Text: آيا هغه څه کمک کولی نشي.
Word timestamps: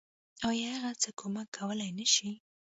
آيا 0.49 0.69
هغه 0.77 0.91
څه 1.01 1.09
کمک 1.19 1.47
کولی 1.57 1.89
نشي. 1.97 2.31